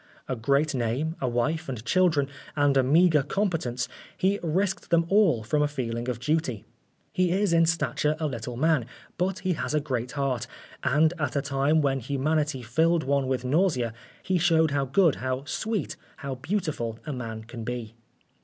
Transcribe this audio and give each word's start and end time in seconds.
A 0.27 0.35
great 0.35 0.73
name, 0.73 1.15
a 1.21 1.27
wife 1.29 1.69
and 1.69 1.85
children, 1.85 2.27
and 2.55 2.75
a 2.75 2.81
meagre 2.81 3.21
competence 3.21 3.87
he 4.17 4.39
risked 4.41 4.89
them 4.89 5.05
all 5.09 5.43
from 5.43 5.61
a 5.61 5.67
feeling 5.67 6.09
of 6.09 6.17
duty. 6.19 6.65
He 7.13 7.31
is 7.31 7.53
in 7.53 7.67
stature 7.67 8.15
a 8.19 8.25
little 8.25 8.57
man, 8.57 8.87
but 9.19 9.37
he 9.41 9.53
has 9.53 9.75
a 9.75 9.79
great 9.79 10.13
heart; 10.13 10.47
and 10.83 11.13
at 11.19 11.35
a 11.35 11.41
time 11.43 11.81
when 11.83 11.99
humanity 11.99 12.63
filled 12.63 13.03
one 13.03 13.27
with 13.27 13.45
nausea, 13.45 13.93
he 14.23 14.39
showed 14.39 14.71
how 14.71 14.85
good, 14.85 15.17
how 15.17 15.43
sweet, 15.45 15.97
how 16.17 16.33
beautiful 16.33 16.97
a 17.05 17.13
man 17.13 17.43
can 17.43 17.63
be. 17.63 17.93